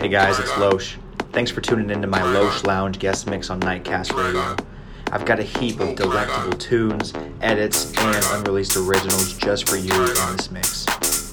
[0.00, 0.96] Hey guys, it's Loesch.
[1.30, 4.56] Thanks for tuning into my Loesch Lounge guest mix on Nightcast Radio.
[5.12, 10.36] I've got a heap of delectable tunes, edits, and unreleased originals just for you in
[10.38, 10.86] this mix.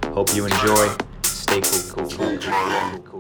[0.08, 0.90] Hope you enjoy.
[1.22, 3.17] Stay cool, cool, cool, cool,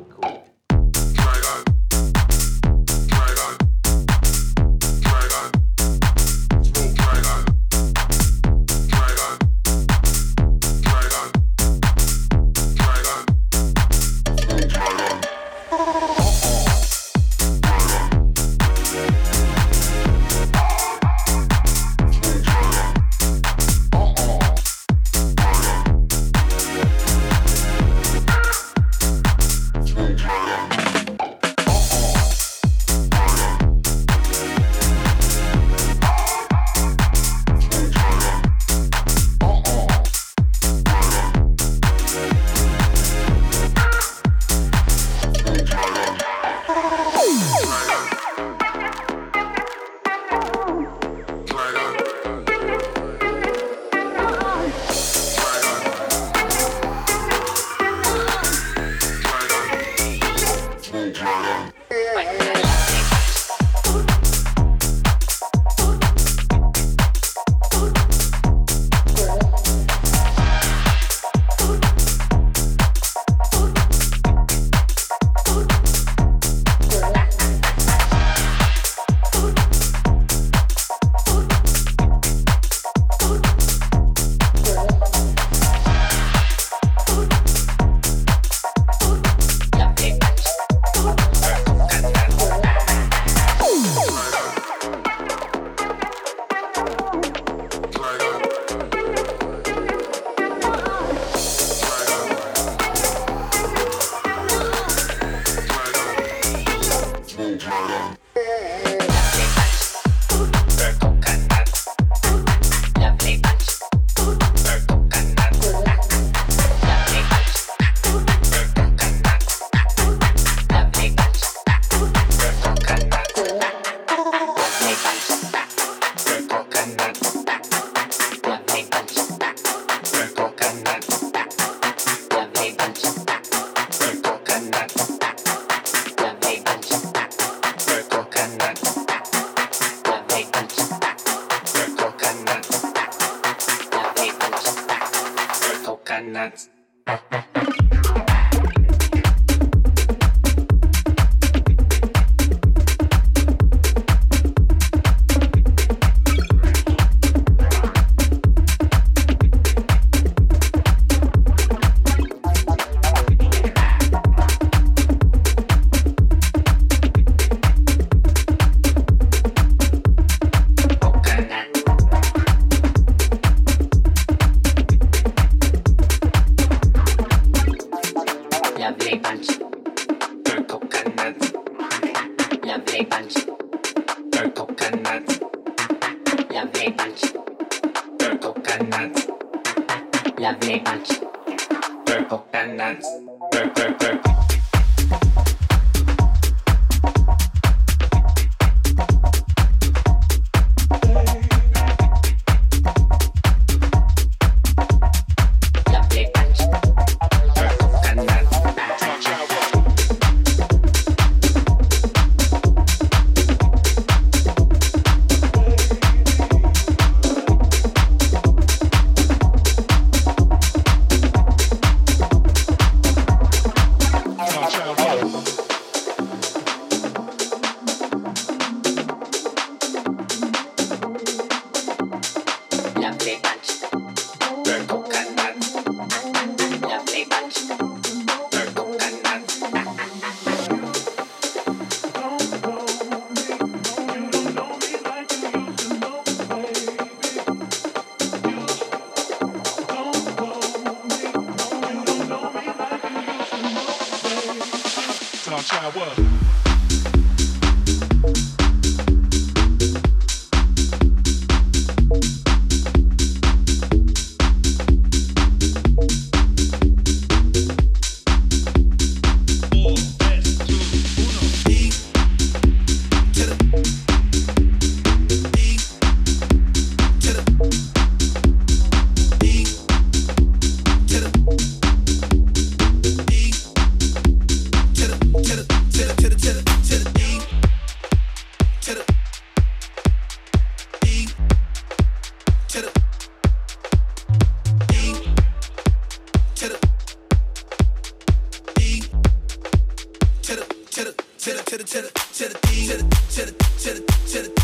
[301.68, 304.57] to the to the to the to the to the to the to the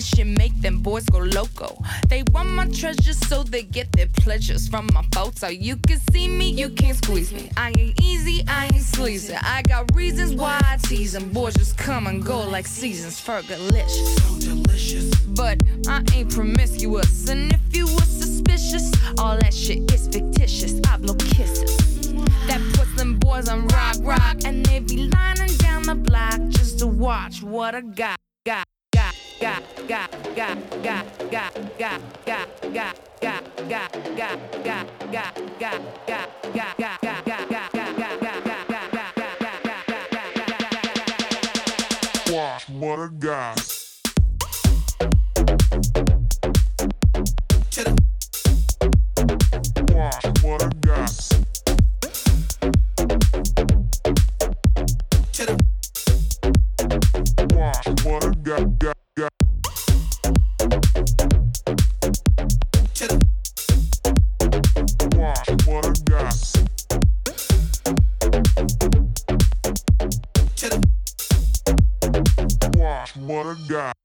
[0.00, 1.76] definition make them boys go loco.
[2.08, 5.48] They want my treasures so they get their pleasures from my photo.
[5.48, 7.50] You can see me, you can't squeeze me.
[7.56, 9.34] I ain't easy, I ain't sleazy.
[9.34, 11.30] I got reasons why I tease them.
[11.30, 13.20] Boys just come and go like seasons.
[13.20, 14.18] Fergalicious.
[14.20, 15.14] so delicious.
[15.26, 17.28] But I ain't promiscuous.
[17.28, 20.80] And if you were suspicious, all that shit is fictitious.
[20.88, 21.76] I blow kisses.
[22.46, 24.36] That puts them boys on rock, rock.
[24.44, 28.66] And they be lining down the block just to watch what I got, got,
[42.80, 43.54] what a guy.
[49.90, 51.06] Watch what a guy.
[57.54, 58.34] Watch what a
[58.78, 59.09] guy.
[73.16, 73.96] Watch what I got.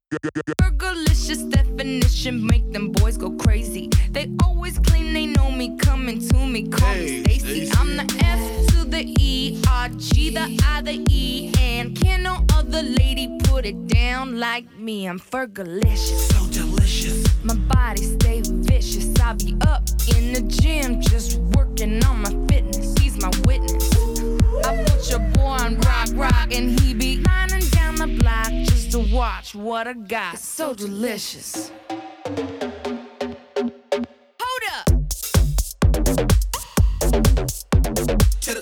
[0.62, 3.90] Fergalicious definition make them boys go crazy.
[4.12, 7.69] They always claim they know me, coming to me, call me Stacy.
[7.75, 12.46] I'm the F to the E, R G the I the E, and can no
[12.54, 15.08] other lady put it down like me?
[15.08, 16.31] I'm Fergalicious.
[16.31, 17.25] so delicious.
[17.44, 19.19] My body stay vicious.
[19.19, 19.84] I be up
[20.16, 22.96] in the gym just working on my fitness.
[23.00, 23.92] He's my witness.
[24.66, 28.75] I put your boy on rock, rock, and he be lining down the block just
[28.96, 30.36] to watch what I got.
[30.36, 31.70] It's so delicious.
[34.40, 34.86] Hold up.
[38.42, 38.54] To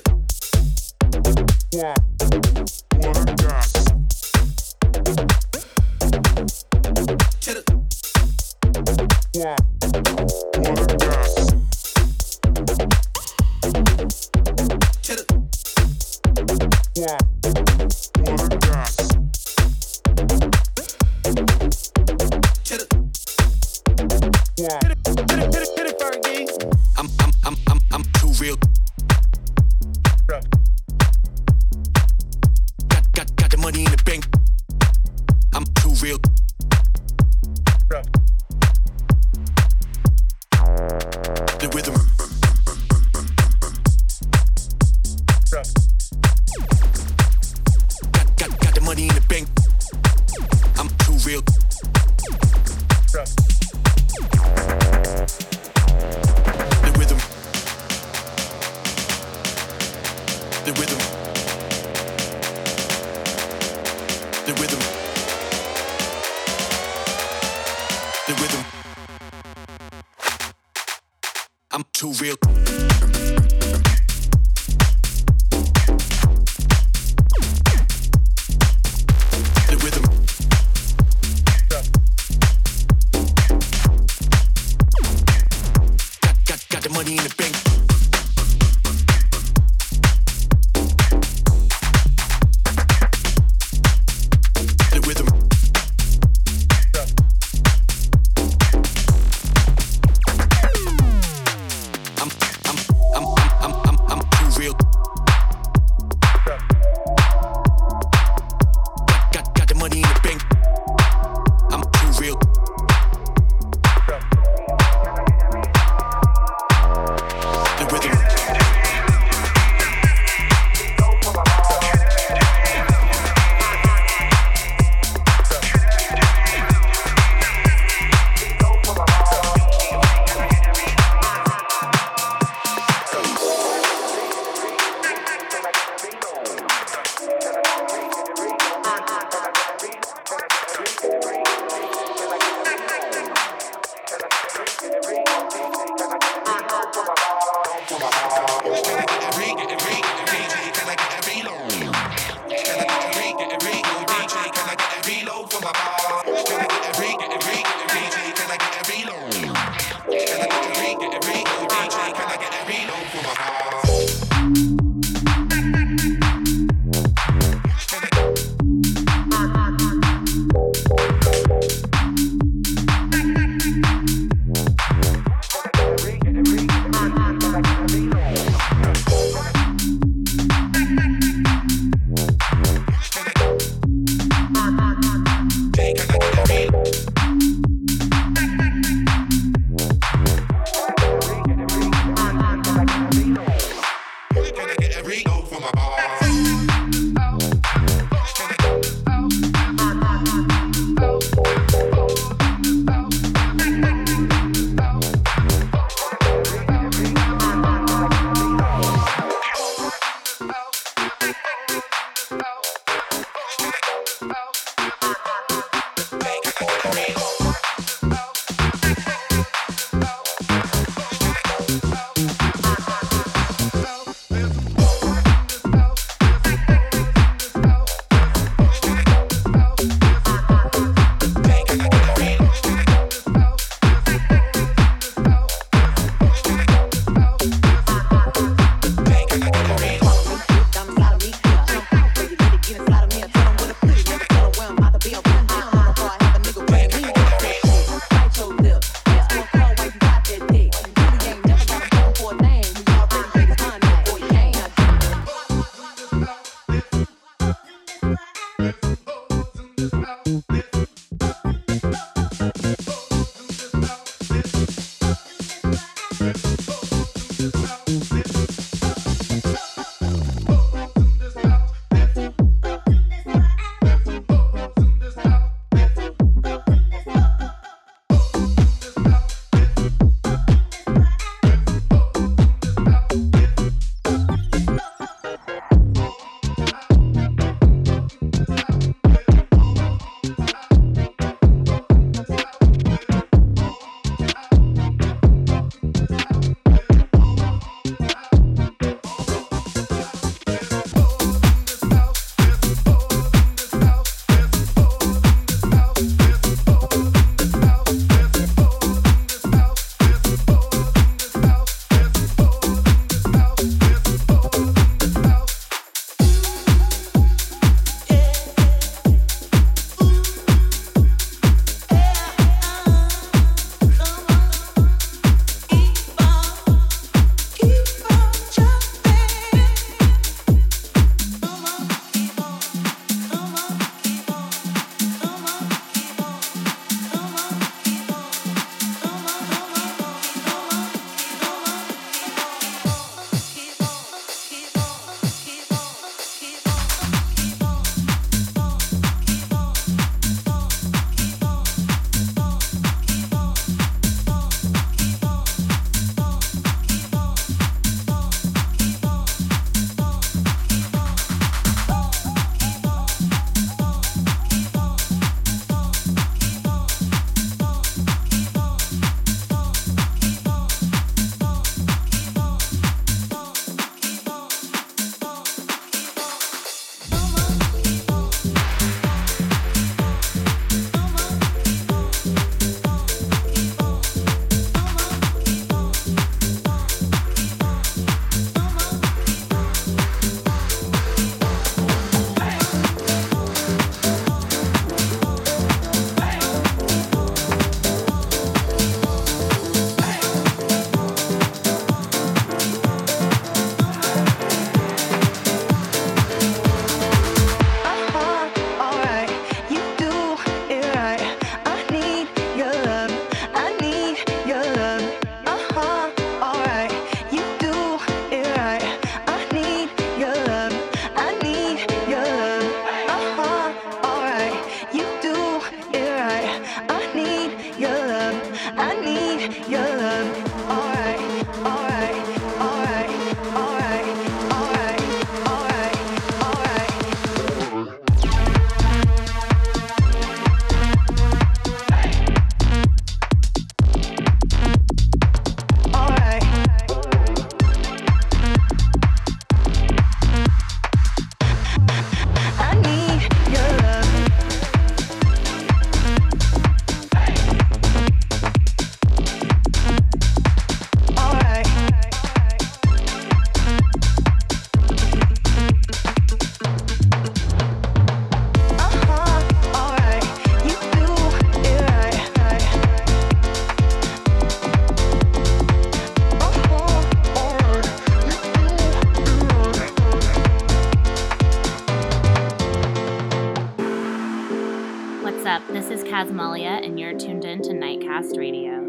[485.44, 485.74] What's up?
[485.74, 488.83] This is Kazmalia, and you're tuned in to Nightcast Radio.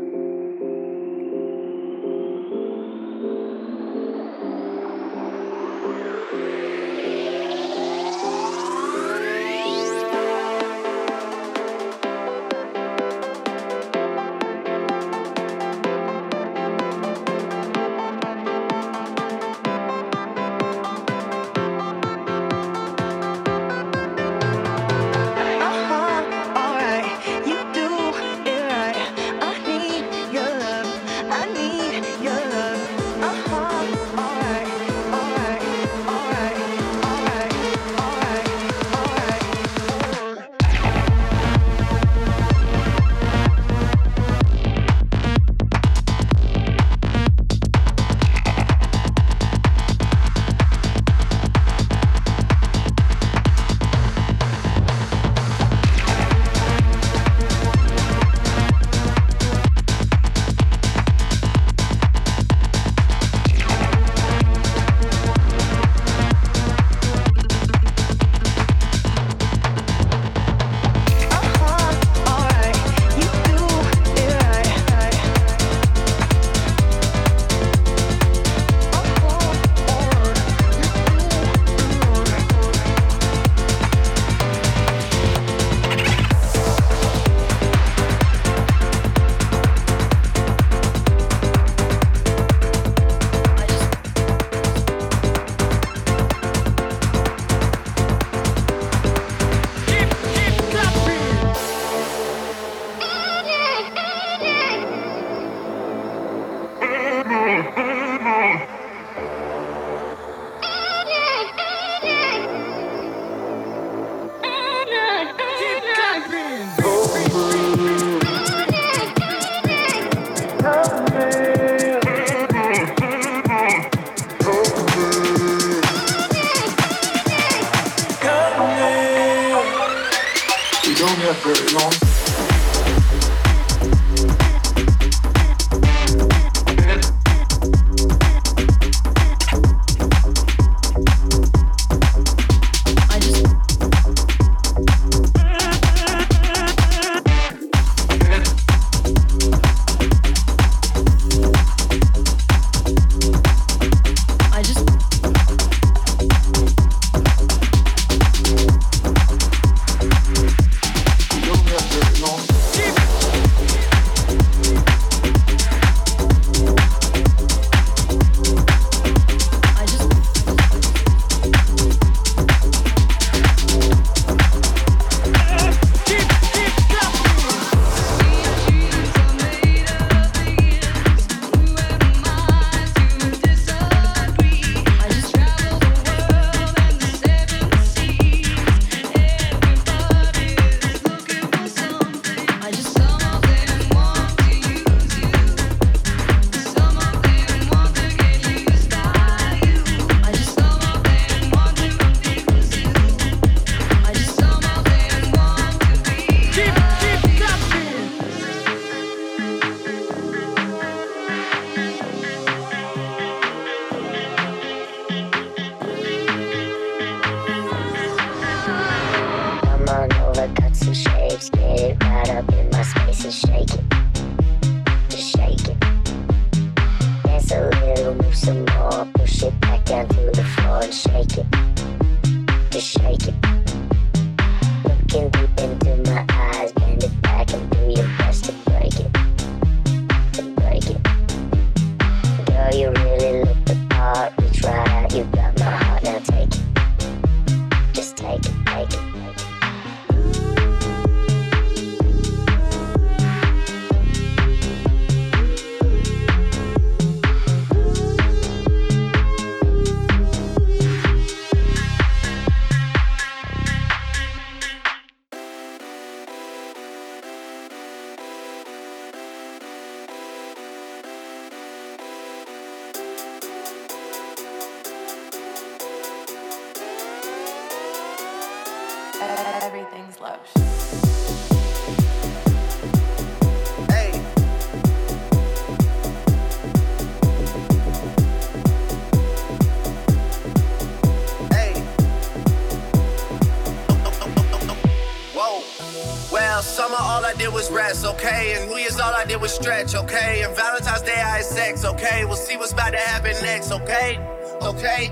[299.25, 300.43] I did was stretch, okay?
[300.43, 302.27] And Valentine's Day I had sex, okay?
[302.27, 304.19] We'll see what's about to happen next, okay?
[304.61, 305.11] Okay,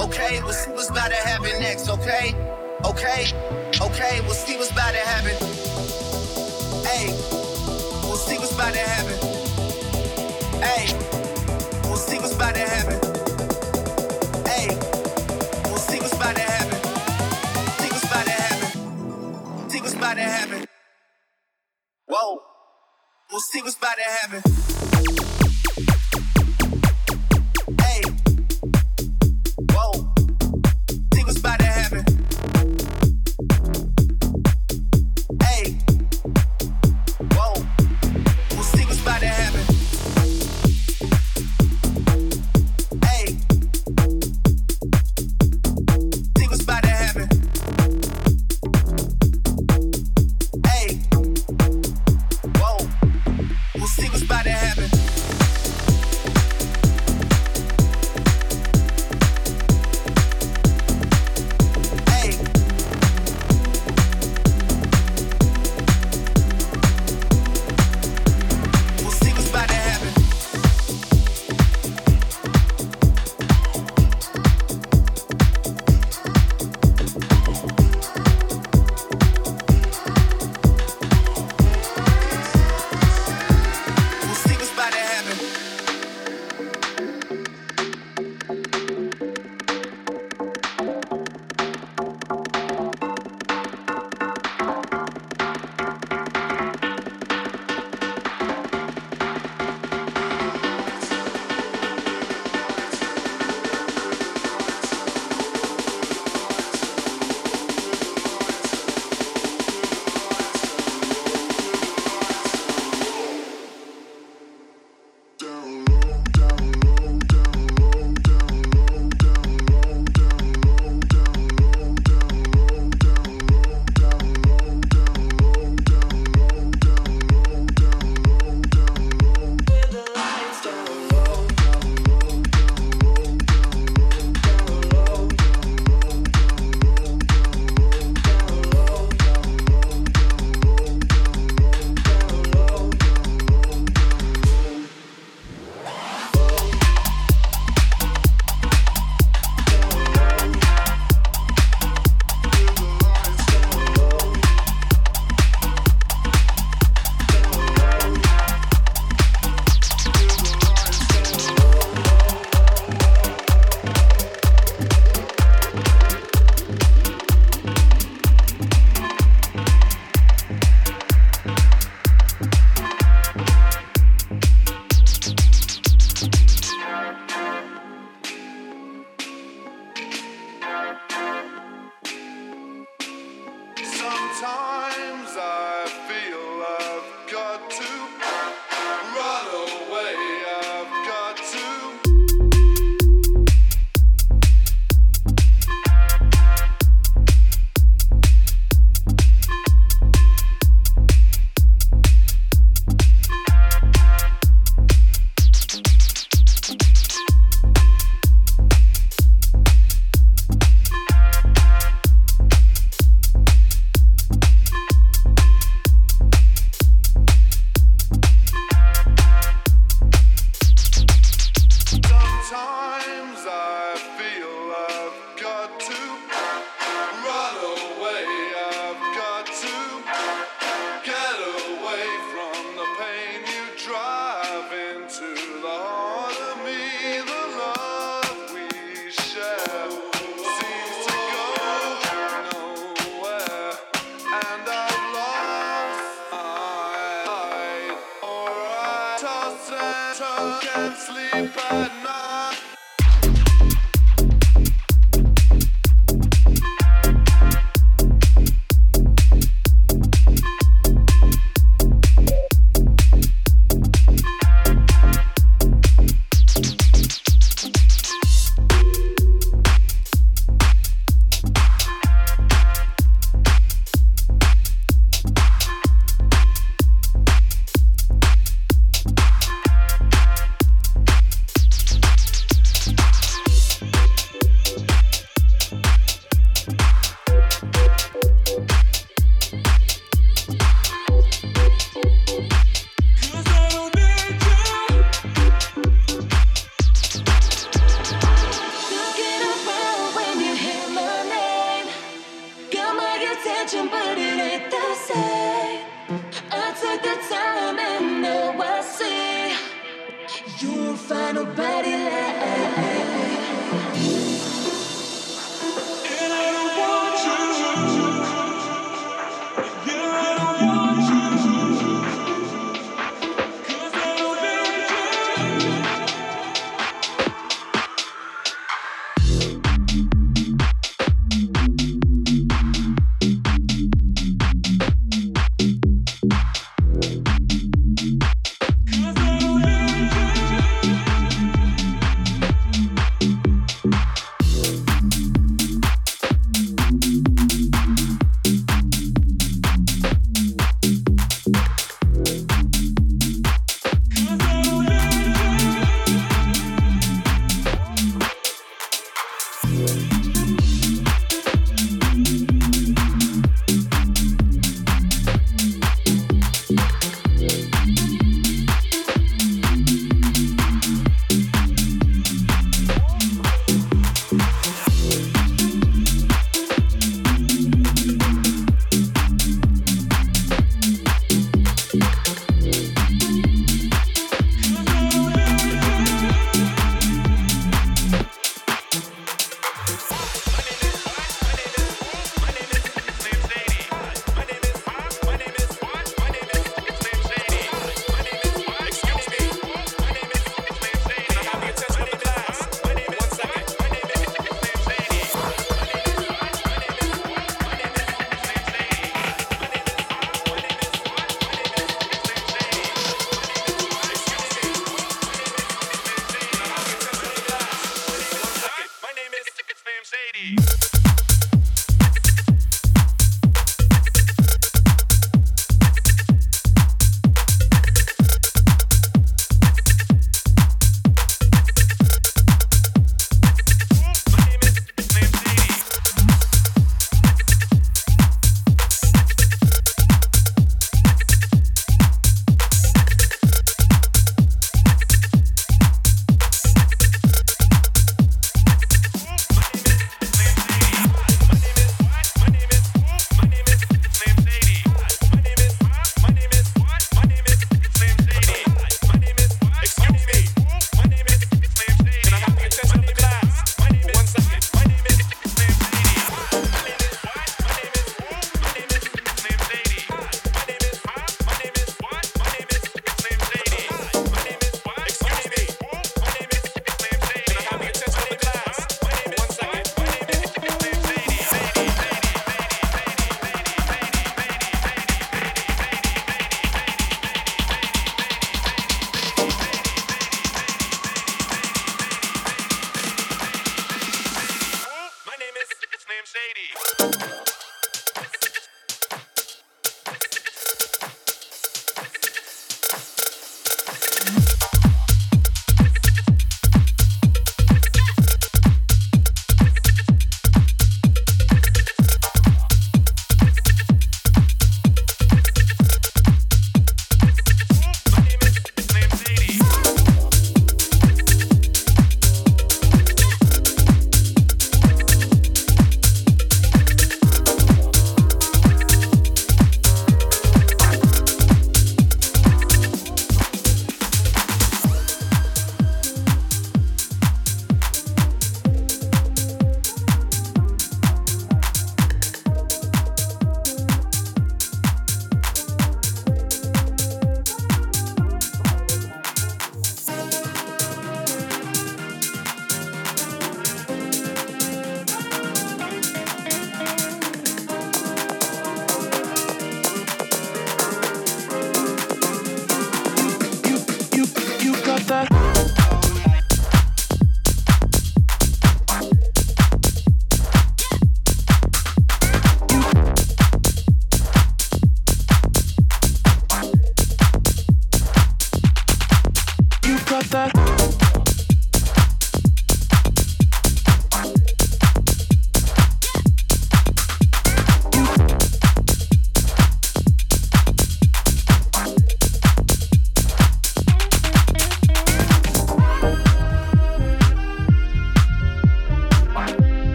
[0.00, 2.34] okay, we'll see what's about to happen next, okay?
[2.84, 3.26] Okay,
[3.80, 5.36] okay, we'll see what's about to happen.
[6.82, 7.12] Hey,
[8.02, 9.18] we'll see what's about to happen.
[10.60, 10.92] Hey,
[11.84, 12.81] we'll see what's about to happen.
[24.22, 24.61] happen.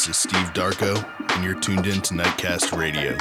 [0.00, 0.96] This is Steve Darko,
[1.36, 3.18] and you're tuned in to Nightcast Radio.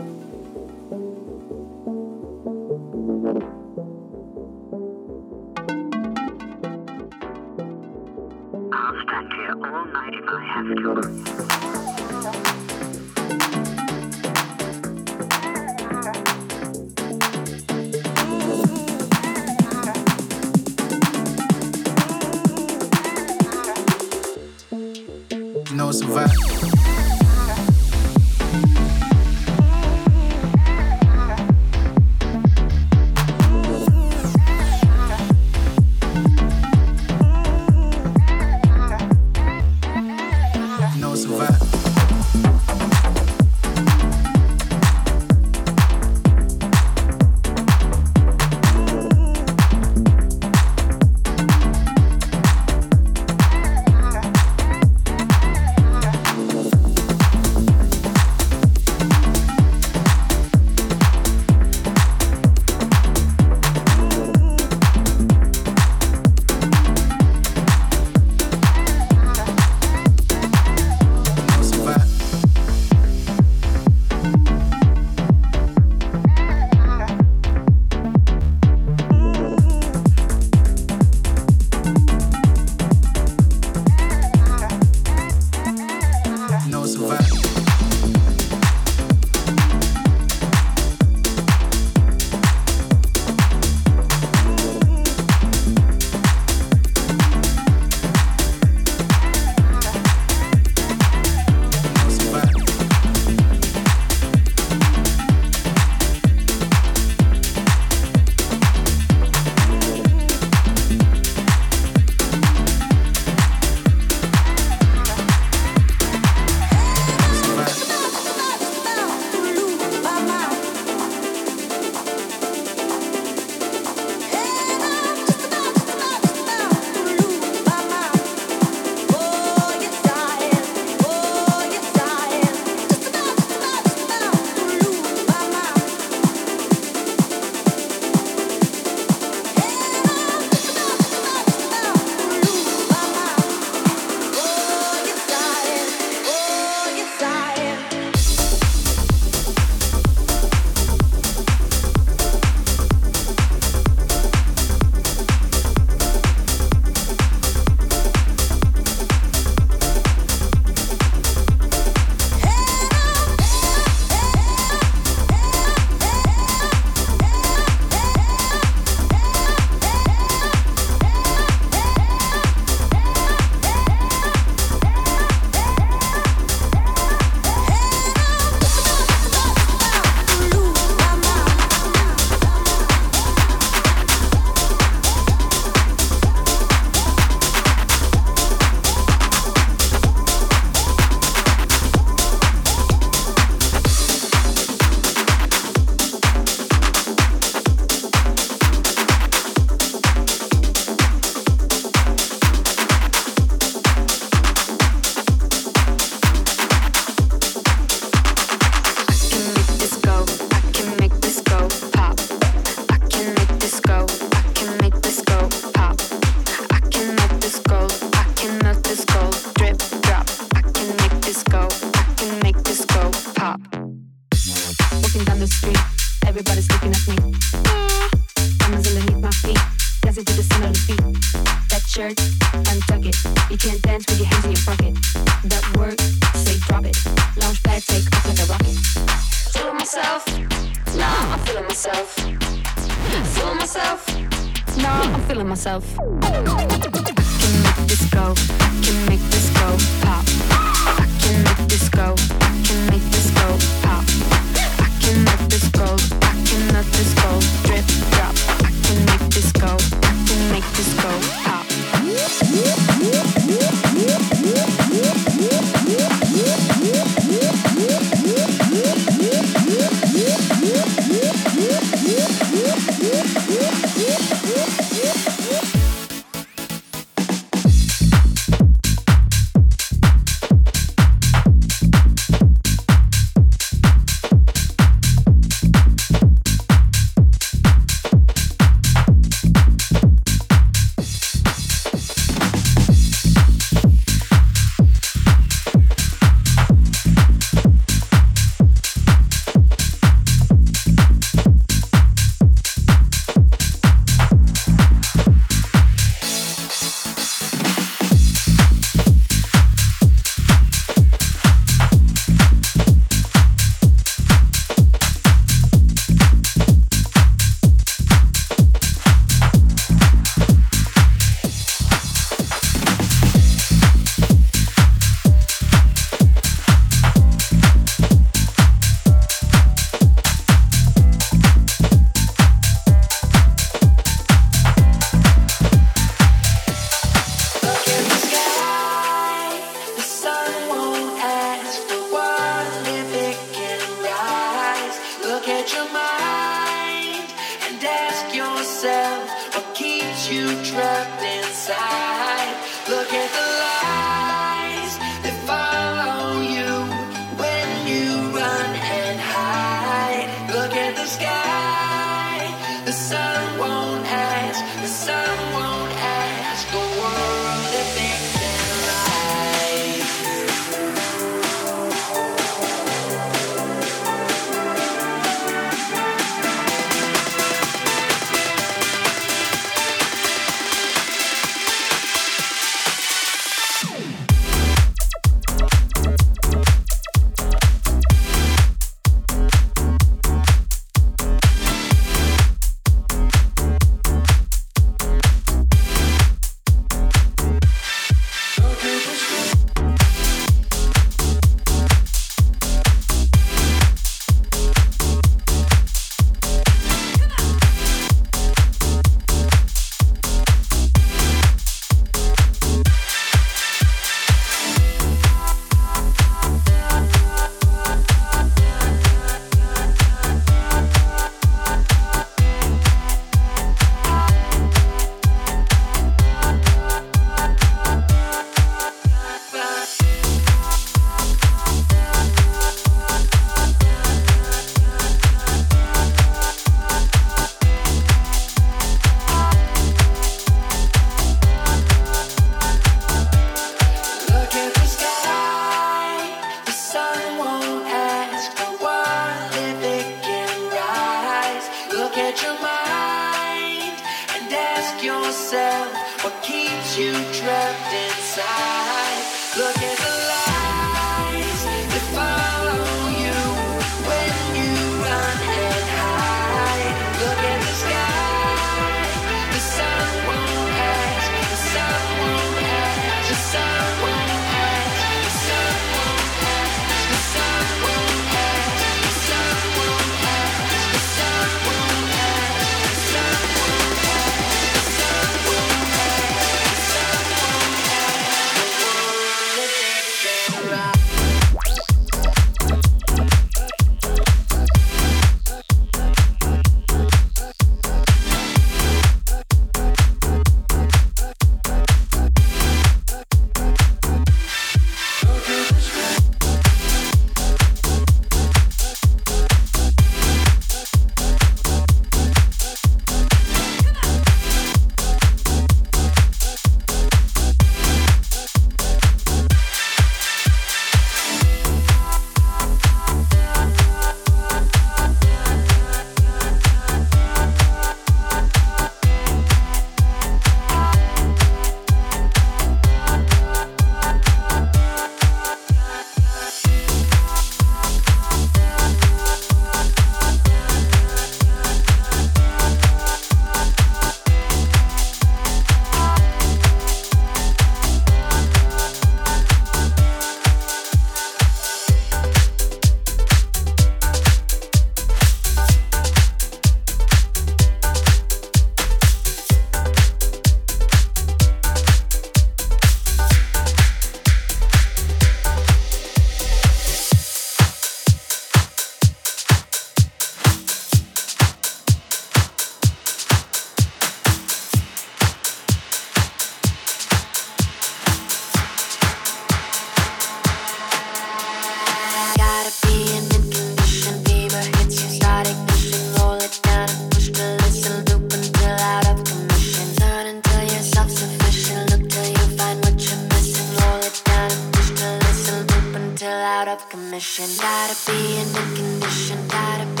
[597.21, 597.57] Of commission.
[597.61, 600.00] Gotta be in mint condition, gotta be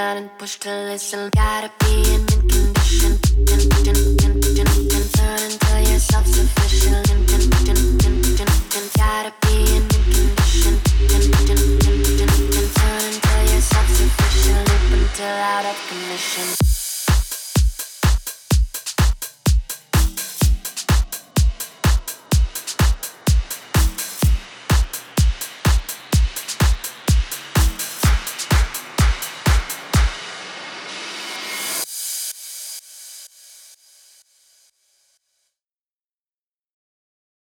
[0.00, 1.30] down and push to listen.
[1.36, 3.12] Gotta be in mint condition.
[5.16, 7.06] Turn until you're self sufficient.
[8.96, 10.74] Gotta be in mint condition.
[12.78, 14.70] Turn until you're self sufficient.
[14.74, 16.79] Up until out of commission.